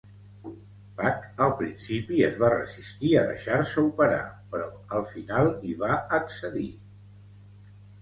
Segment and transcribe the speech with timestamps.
[1.01, 4.25] Bach, al principi, es va resistir a deixar-se operar,
[4.57, 6.71] però al final hi va accedir.